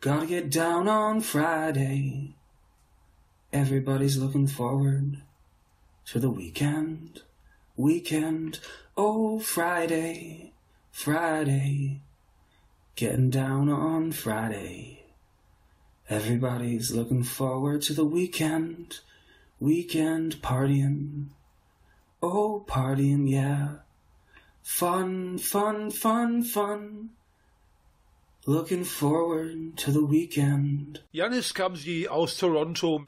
[0.00, 2.34] Gotta get down on Friday.
[3.52, 5.22] Everybody's looking forward
[6.06, 7.22] to the weekend,
[7.76, 8.60] weekend.
[8.96, 10.52] Oh, Friday,
[10.90, 12.00] Friday.
[12.96, 14.99] Getting down on Friday.
[16.10, 18.98] Everybody's looking forward to the weekend,
[19.60, 21.26] weekend partying.
[22.20, 23.76] Oh, partying, yeah.
[24.60, 27.10] Fun, fun, fun, fun.
[28.44, 31.00] Looking forward to the weekend.
[31.12, 33.06] Janis kam sie aus Toronto.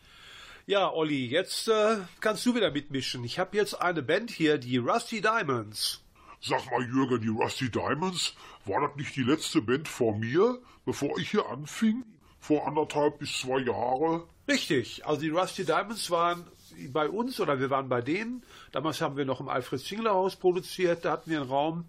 [0.66, 3.24] Ja, Olli, jetzt äh, kannst du wieder mitmischen.
[3.24, 6.00] Ich habe jetzt eine Band hier, die Rusty Diamonds.
[6.40, 11.18] Sag mal, Jürgen, die Rusty Diamonds, war das nicht die letzte Band vor mir, bevor
[11.18, 12.04] ich hier anfing?
[12.42, 14.24] Vor anderthalb bis zwei Jahre?
[14.48, 16.44] Richtig, also die Rusty Diamonds waren
[16.88, 18.42] bei uns oder wir waren bei denen.
[18.72, 21.84] Damals haben wir noch im Alfred Zingler Haus produziert, da hatten wir einen Raum.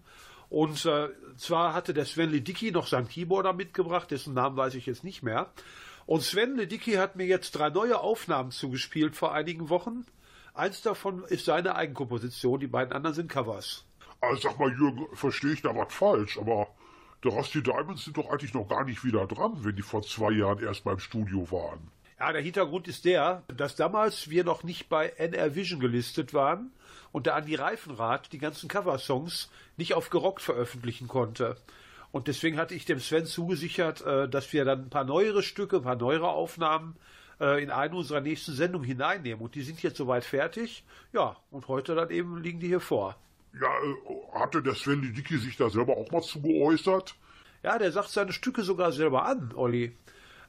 [0.50, 4.86] Und äh, zwar hatte der Sven Lidicki noch seinen Keyboarder mitgebracht, dessen Namen weiß ich
[4.86, 5.50] jetzt nicht mehr.
[6.06, 10.06] Und Sven Lidicki hat mir jetzt drei neue Aufnahmen zugespielt vor einigen Wochen.
[10.52, 13.84] Eins davon ist seine Eigenkomposition, die beiden anderen sind Covers.
[14.20, 16.68] Also sag mal, Jürgen, verstehe ich da was falsch, aber
[17.24, 20.32] der Rusty Diamonds sind doch eigentlich noch gar nicht wieder dran, wenn die vor zwei
[20.32, 21.90] Jahren erst beim Studio waren.
[22.18, 26.70] Ja, der Hintergrund ist der, dass damals wir noch nicht bei NR Vision gelistet waren
[27.12, 31.56] und der Andi Reifenrath die ganzen Coversongs nicht auf gerockt veröffentlichen konnte.
[32.12, 35.78] Und deswegen hatte ich dem Sven zugesichert, äh, dass wir dann ein paar neuere Stücke,
[35.78, 36.96] ein paar neuere Aufnahmen
[37.40, 39.42] äh, in eine unserer nächsten Sendungen hineinnehmen.
[39.42, 40.84] Und die sind jetzt soweit fertig.
[41.12, 43.16] Ja, und heute dann eben liegen die hier vor.
[43.60, 47.14] Ja, äh, hatte der Sven Lidicki sich da selber auch mal zu geäußert?
[47.62, 49.96] Ja, der sagt seine Stücke sogar selber an, Olli.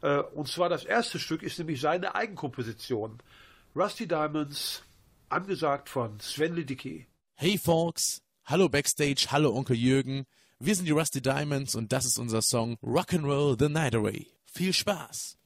[0.02, 3.20] Äh, und zwar das erste Stück ist nämlich seine Eigenkomposition.
[3.76, 4.84] Rusty Diamonds,
[5.30, 7.08] angesagt von Sven Lidicki.
[7.36, 10.26] Hey Folks, hallo Backstage, hallo Onkel Jürgen.
[10.60, 14.28] Wir sind die Rusty Diamonds und das ist unser Song Rock'n'Roll the Night Away.
[14.46, 15.38] Viel Spaß!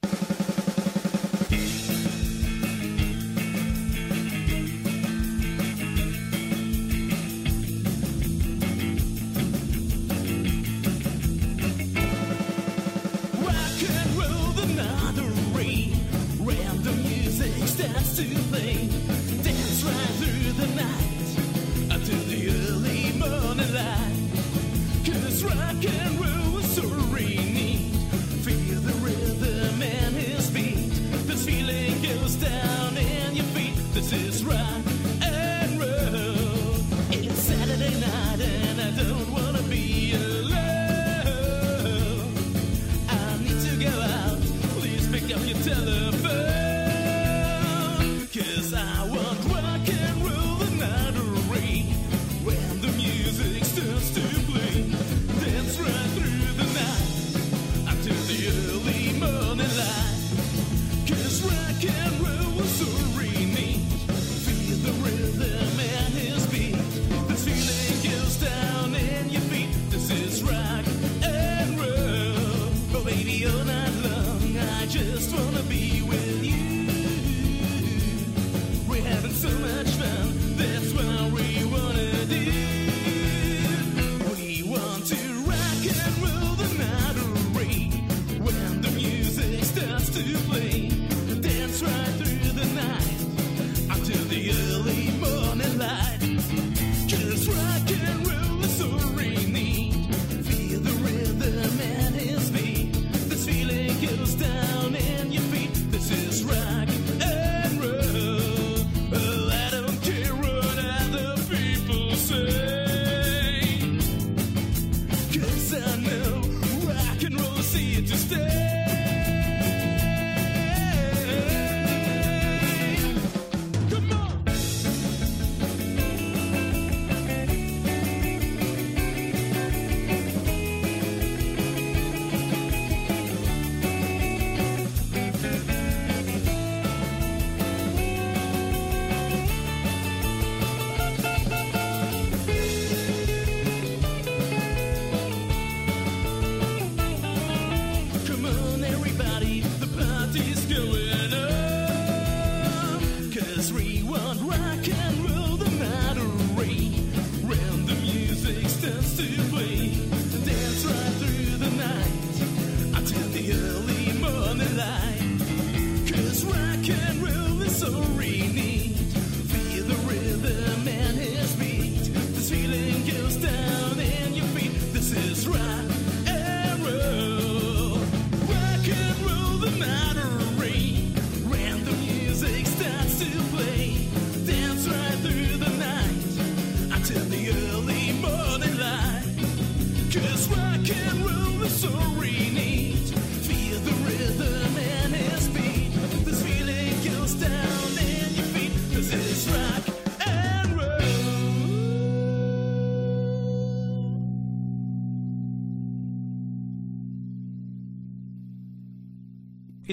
[18.22, 24.12] Dance right through the night until the early morning light.
[25.06, 26.49] Cause rock and roll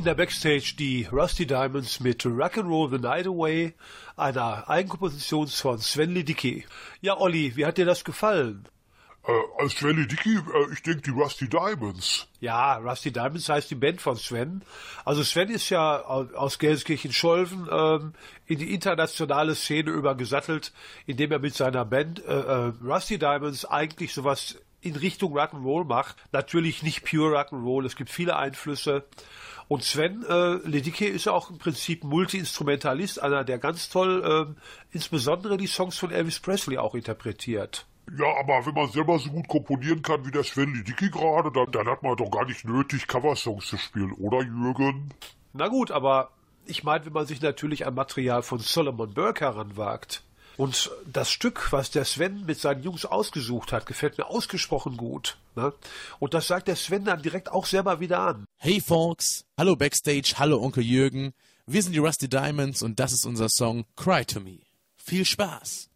[0.07, 3.73] der Backstage die Rusty Diamonds mit Rock'n'Roll the Night Away,
[4.15, 6.65] einer Eigenkomposition von Sven Lidicki.
[7.01, 8.69] Ja, Olli, wie hat dir das gefallen?
[9.27, 12.25] Äh, als Sven Dicky, äh, ich denke die Rusty Diamonds.
[12.39, 14.63] Ja, Rusty Diamonds heißt die Band von Sven.
[15.03, 18.13] Also Sven ist ja aus Gelsenkirchen-Scholven ähm,
[18.45, 20.71] in die internationale Szene übergesattelt,
[21.05, 26.15] indem er mit seiner Band äh, äh, Rusty Diamonds eigentlich sowas in Richtung Rock'n'Roll macht.
[26.31, 29.03] Natürlich nicht pure Rock'n'Roll, es gibt viele Einflüsse.
[29.67, 34.23] Und Sven äh, Ledicke ist ja auch im Prinzip Multi-Instrumentalist, einer, der ganz toll
[34.55, 37.85] äh, insbesondere die Songs von Elvis Presley auch interpretiert.
[38.17, 41.69] Ja, aber wenn man selber so gut komponieren kann wie der Sven Lidicki gerade, dann,
[41.71, 45.09] dann hat man doch gar nicht nötig, Coversongs zu spielen, oder Jürgen?
[45.51, 46.31] Na gut, aber
[46.65, 50.23] ich meine, wenn man sich natürlich an Material von Solomon Burke heranwagt.
[50.57, 55.37] Und das Stück, was der Sven mit seinen Jungs ausgesucht hat, gefällt mir ausgesprochen gut.
[55.55, 55.71] Ne?
[56.19, 58.45] Und das sagt der Sven dann direkt auch selber wieder an.
[58.57, 61.33] Hey Folks, hallo Backstage, hallo Onkel Jürgen.
[61.67, 64.59] Wir sind die Rusty Diamonds und das ist unser Song Cry to Me.
[64.95, 65.89] Viel Spaß!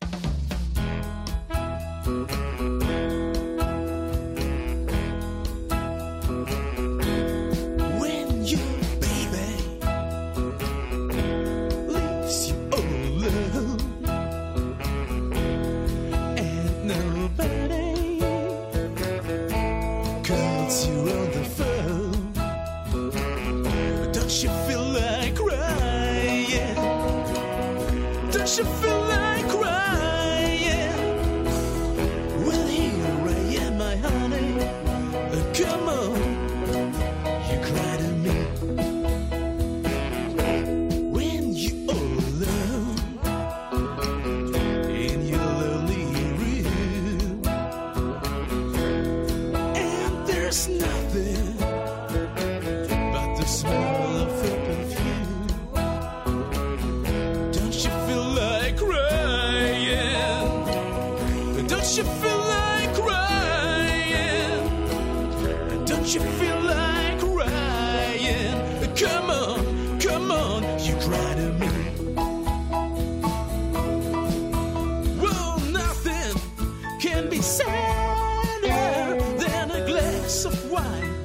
[77.41, 81.15] Sadder than a glass of wine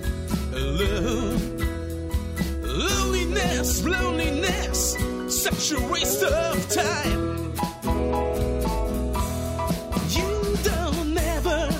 [0.54, 1.58] alone.
[2.62, 4.96] Loneliness, loneliness,
[5.28, 7.52] such a waste of time.
[10.08, 11.70] You don't ever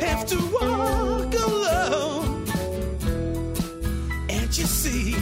[0.00, 2.46] have to walk alone.
[4.30, 5.16] And you see,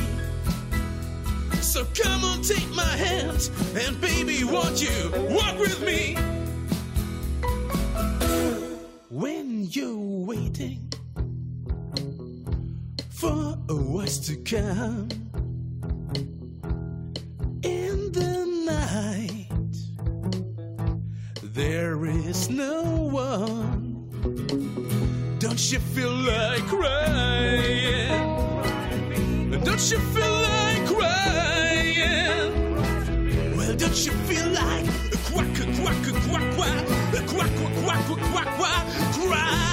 [1.60, 6.33] so come on, take my hand, and baby, won't you walk with me?
[9.76, 10.88] You're waiting
[13.10, 15.08] for voice to come
[17.62, 19.48] in the night,
[21.42, 24.08] there is no one.
[25.38, 28.10] Don't you feel like crying?
[29.64, 32.52] Don't you feel like crying?
[33.56, 34.84] Well, don't you feel like
[35.24, 39.63] quack, quack, quack, quack, a quack, quack, quack, quack, quack, quack,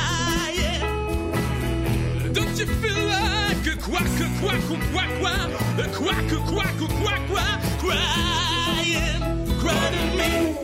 [5.78, 9.22] a quack, a quack, a quack, quack, crying?
[9.60, 10.56] Cry to me.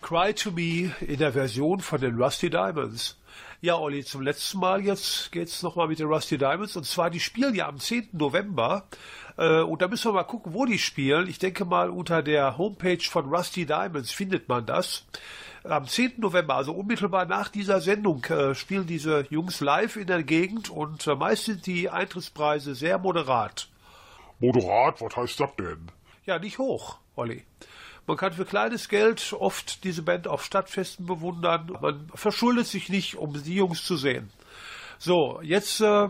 [0.00, 3.16] Cry to Me in der Version von den Rusty Diamonds.
[3.60, 6.76] Ja, Olli, zum letzten Mal jetzt geht's nochmal mit den Rusty Diamonds.
[6.76, 8.10] Und zwar, die spielen ja am 10.
[8.12, 8.88] November.
[9.36, 11.28] Äh, und da müssen wir mal gucken, wo die spielen.
[11.28, 15.06] Ich denke mal, unter der Homepage von Rusty Diamonds findet man das.
[15.68, 16.14] Am 10.
[16.18, 21.06] November, also unmittelbar nach dieser Sendung, äh, spielen diese Jungs live in der Gegend und
[21.06, 23.68] äh, meist sind die Eintrittspreise sehr moderat.
[24.38, 25.90] Moderat, was heißt das denn?
[26.24, 27.44] Ja, nicht hoch, Olli.
[28.06, 31.76] Man kann für kleines Geld oft diese Band auf Stadtfesten bewundern.
[31.80, 34.30] Man verschuldet sich nicht, um die Jungs zu sehen.
[34.98, 36.08] So, jetzt äh,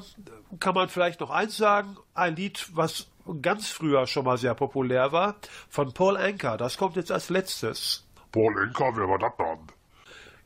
[0.61, 1.97] kann man vielleicht noch eins sagen.
[2.15, 3.09] Ein Lied, was
[3.43, 5.37] ganz früher schon mal sehr populär war,
[5.69, 6.57] von Paul Anka.
[6.57, 8.06] Das kommt jetzt als letztes.
[8.33, 9.59] Paul Enker, wer war das dann?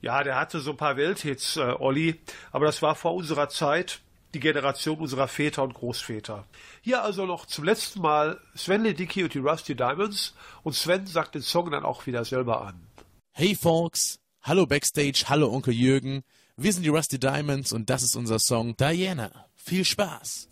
[0.03, 2.21] Ja, der hatte so ein paar Welthits, äh, Olli,
[2.53, 4.01] aber das war vor unserer Zeit,
[4.35, 6.47] die Generation unserer Väter und Großväter.
[6.83, 11.35] Hier also noch zum letzten Mal Sven Ledicki und die Rusty Diamonds und Sven sagt
[11.35, 12.81] den Song dann auch wieder selber an.
[13.33, 16.23] Hey Folks, hallo Backstage, hallo Onkel Jürgen.
[16.57, 19.47] Wir sind die Rusty Diamonds und das ist unser Song Diana.
[19.57, 20.49] Viel Spaß!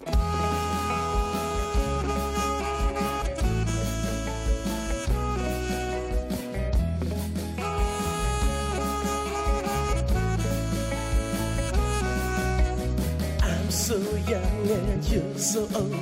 [13.89, 13.97] So
[14.29, 15.93] young and you're so old.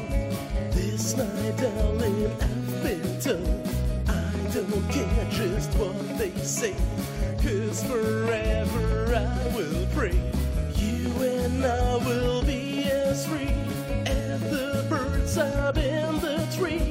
[0.73, 3.69] This night, darling, I've been told.
[4.09, 6.75] I don't care just what they say.
[7.41, 10.21] Cause forever I will pray.
[10.75, 13.55] You and I will be as free
[14.05, 16.86] as the birds up in the trees.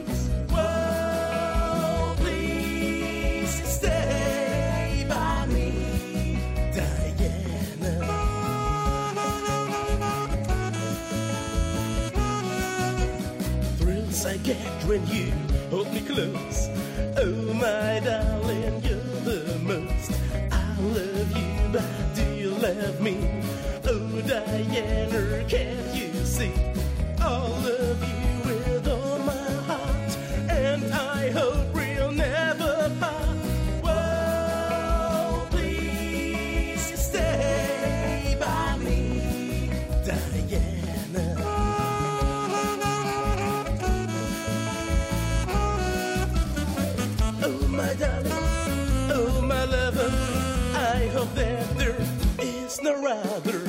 [14.87, 15.31] When you
[15.71, 16.69] hold me close.
[17.17, 20.11] Oh, my darling, you're the most.
[20.51, 23.41] I love you, but do you love me?
[23.87, 26.51] Oh, Diana, can't you see?
[27.19, 30.17] I'll love you with all my heart,
[30.49, 33.37] and I hope we'll never part.
[33.81, 39.71] Whoa, please stay by me,
[40.05, 40.44] Diana.
[52.77, 53.64] it's no rather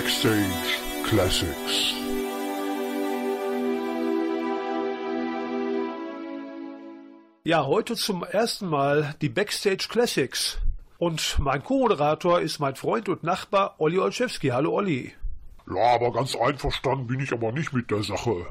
[0.00, 0.40] Backstage
[1.04, 1.94] Classics.
[7.44, 10.56] Ja, heute zum ersten Mal die Backstage Classics.
[10.96, 14.48] Und mein Co-Moderator ist mein Freund und Nachbar Olli Olszewski.
[14.48, 15.12] Hallo Olli.
[15.68, 18.46] Ja, aber ganz einverstanden bin ich aber nicht mit der Sache.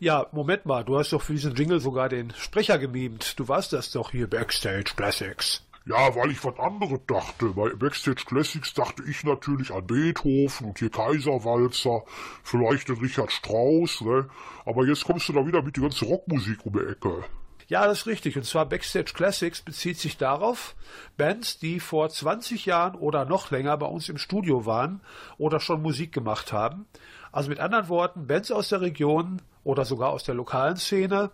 [0.00, 3.38] Ja, Moment mal, du hast doch für diesen Jingle sogar den Sprecher gemimt.
[3.38, 5.64] Du warst das doch hier Backstage Classics.
[5.86, 7.46] Ja, weil ich was anderes dachte.
[7.46, 12.04] Bei Backstage Classics dachte ich natürlich an Beethoven und hier Kaiserwalzer,
[12.42, 14.28] vielleicht den Richard Strauss, ne?
[14.66, 17.24] Aber jetzt kommst du da wieder mit die ganze Rockmusik um die Ecke.
[17.70, 18.36] Ja, das ist richtig.
[18.36, 20.74] Und zwar Backstage Classics bezieht sich darauf,
[21.16, 25.00] Bands, die vor 20 Jahren oder noch länger bei uns im Studio waren
[25.38, 26.86] oder schon Musik gemacht haben.
[27.30, 31.30] Also mit anderen Worten, Bands aus der Region oder sogar aus der lokalen Szene,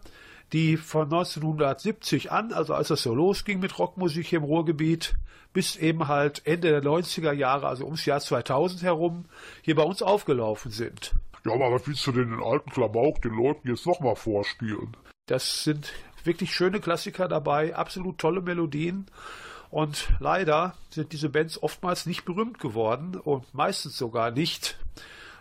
[0.52, 5.14] die von 1970 an, also als das so losging mit Rockmusik hier im Ruhrgebiet,
[5.52, 9.24] bis eben halt Ende der 90er Jahre, also ums Jahr 2000 herum,
[9.62, 11.12] hier bei uns aufgelaufen sind.
[11.44, 14.96] Ja, aber was willst du denn den alten Klamauk den Leuten jetzt nochmal vorspielen?
[15.26, 15.92] Das sind
[16.24, 19.06] wirklich schöne Klassiker dabei, absolut tolle Melodien.
[19.70, 24.78] Und leider sind diese Bands oftmals nicht berühmt geworden und meistens sogar nicht.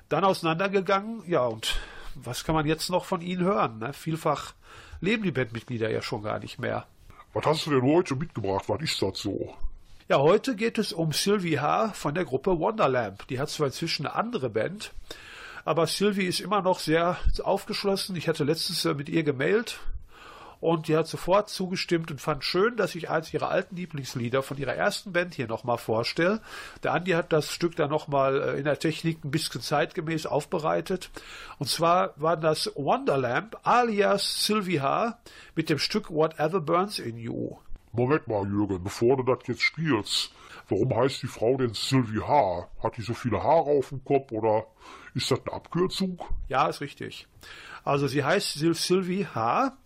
[0.10, 1.80] Dann auseinandergegangen, ja, und
[2.16, 3.80] was kann man jetzt noch von ihnen hören?
[3.80, 3.94] Ne?
[3.94, 4.54] Vielfach
[5.02, 6.86] leben die Bandmitglieder ja schon gar nicht mehr.
[7.34, 8.66] Was hast du denn heute mitgebracht?
[8.68, 9.54] Was ist das so?
[10.08, 11.94] Ja, heute geht es um Sylvie H.
[11.94, 13.28] von der Gruppe Wonderlamp.
[13.28, 14.94] Die hat zwar inzwischen eine andere Band,
[15.66, 18.16] aber Sylvie ist immer noch sehr aufgeschlossen.
[18.16, 19.80] Ich hatte letztens mit ihr gemailt
[20.66, 24.58] Und die hat sofort zugestimmt und fand schön, dass ich eins ihrer alten Lieblingslieder von
[24.58, 26.42] ihrer ersten Band hier nochmal vorstelle.
[26.82, 31.12] Der Andi hat das Stück dann nochmal äh, in der Technik ein bisschen zeitgemäß aufbereitet.
[31.60, 35.20] Und zwar war das Wonderlamp alias Sylvie H.
[35.54, 37.58] mit dem Stück Whatever Burns in You.
[37.92, 40.32] Moment mal, Jürgen, bevor du das jetzt spielst,
[40.68, 42.68] warum heißt die Frau denn Sylvie H?
[42.82, 44.66] Hat die so viele Haare auf dem Kopf oder
[45.14, 46.20] ist das eine Abkürzung?
[46.50, 47.28] Ja, ist richtig.
[47.84, 49.78] Also sie heißt Syl Sylvie H.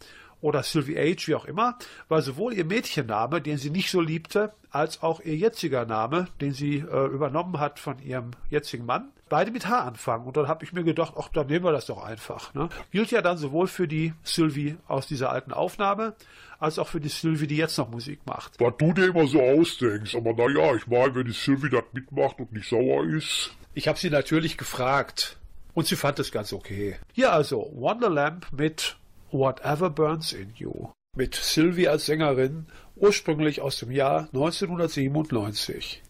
[0.42, 1.78] oder Sylvie H., wie auch immer,
[2.08, 6.54] weil sowohl ihr Mädchenname, den sie nicht so liebte, als auch ihr jetziger Name, den
[6.54, 10.26] sie äh, übernommen hat von ihrem jetzigen Mann, beide mit H anfangen.
[10.26, 12.54] Und dann habe ich mir gedacht, ach, dann nehmen wir das doch einfach.
[12.54, 12.70] Ne?
[12.92, 16.16] Gilt ja dann sowohl für die Sylvie aus dieser alten Aufnahme,
[16.60, 18.60] als auch für die Sylvie, die jetzt noch Musik macht.
[18.60, 22.40] Was du dir immer so ausdenkst, aber naja, ich meine, wenn die Sylvie das mitmacht
[22.40, 23.52] und nicht sauer ist.
[23.74, 25.38] Ich habe sie natürlich gefragt
[25.74, 26.98] und sie fand es ganz okay.
[27.14, 28.98] Hier also Wonderlamp mit
[29.32, 30.90] Whatever Burns in You.
[31.16, 32.66] Mit Sylvie als Sängerin,
[32.96, 36.02] ursprünglich aus dem Jahr 1997.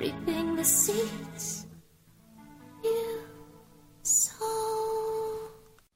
[0.00, 1.66] reaping the seeds
[2.82, 3.20] you
[4.02, 5.50] sow.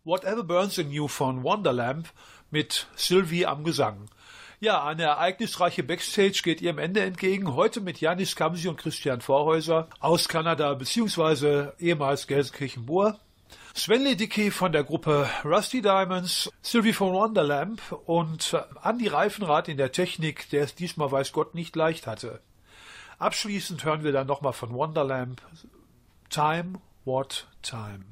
[0.05, 2.09] Whatever Burns in You von Wonderlamp
[2.51, 4.11] mit Sylvie am Gesang.
[4.61, 7.55] Ja, eine ereignisreiche Backstage geht ihrem Ende entgegen.
[7.55, 11.71] Heute mit Janis Kamsi und Christian Vorhäuser aus Kanada bzw.
[11.79, 13.19] ehemals Gelsenkirchen-Moor.
[13.73, 19.93] Sven Dickey von der Gruppe Rusty Diamonds, Sylvie von Wonderlamp und Andy Reifenrath in der
[19.93, 22.41] Technik, der es diesmal weiß Gott nicht leicht hatte.
[23.25, 25.41] Abschließend hören wir dann nochmal von Wonderlamp
[26.29, 26.75] Time,
[27.07, 28.05] What Time.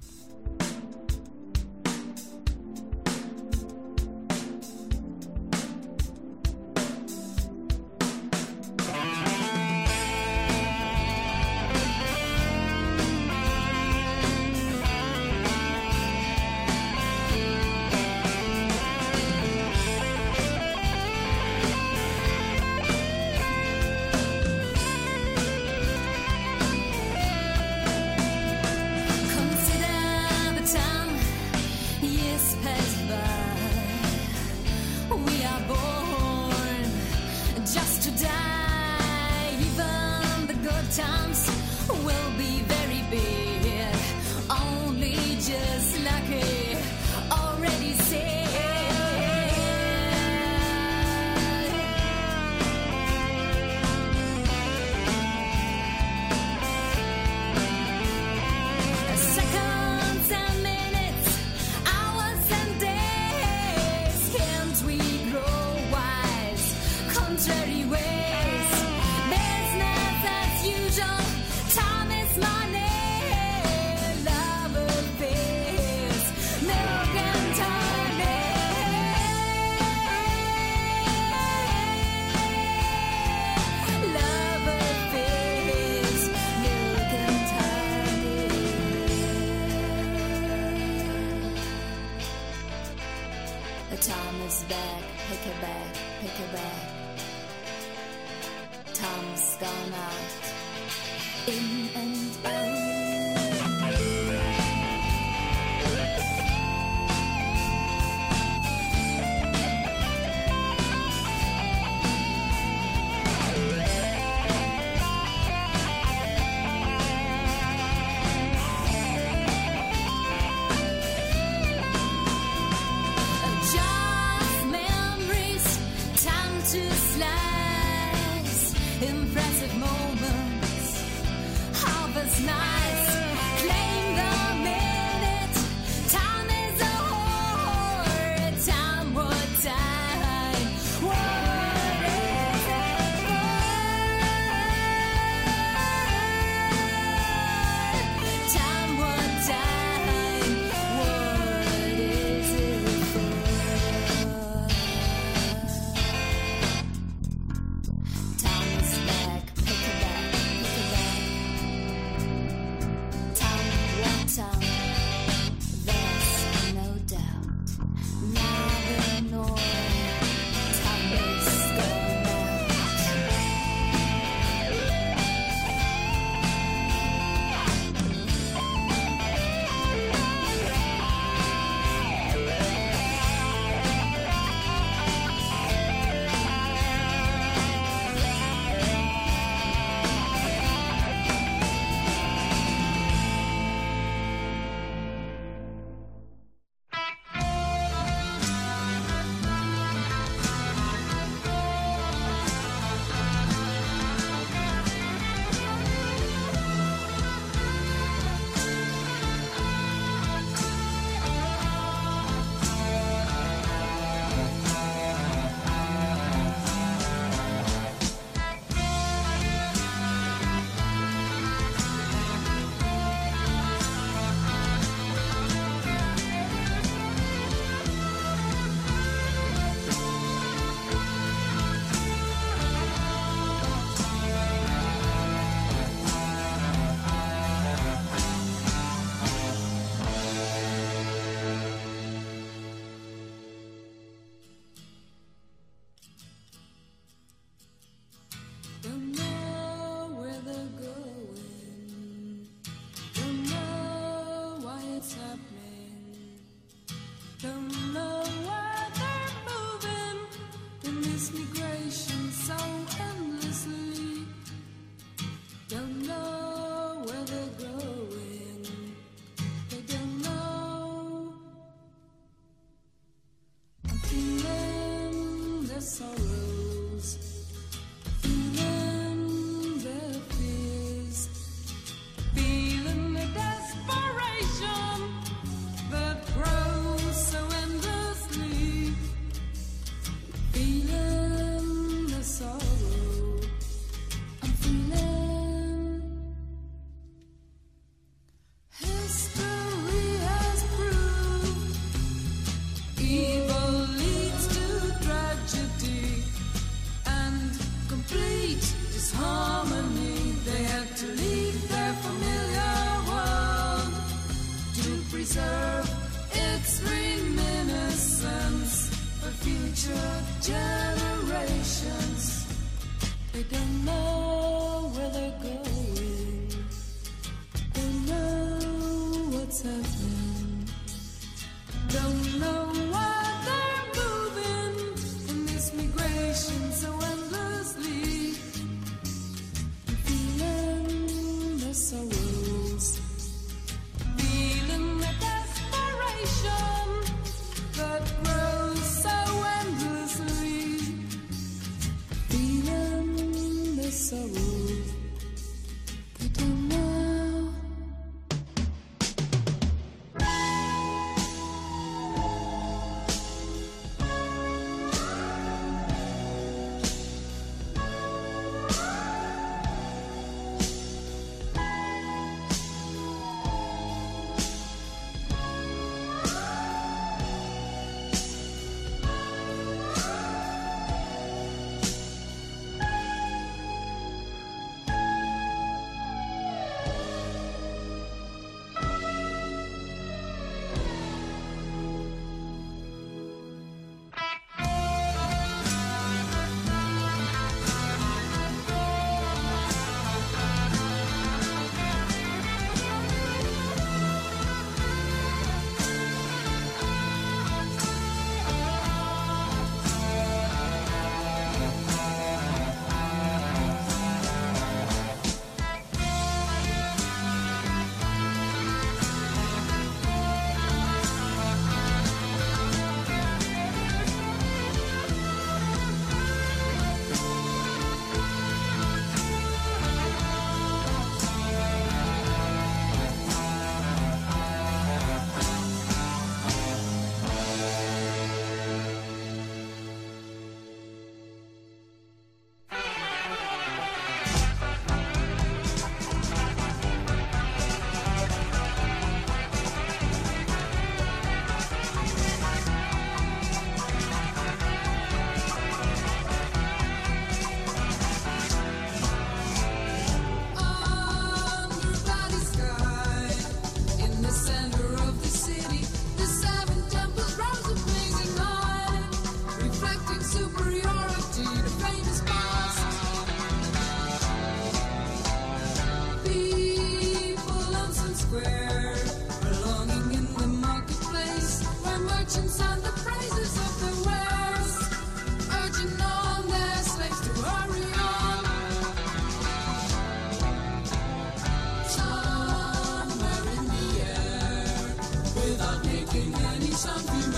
[495.63, 497.32] Without making any sound,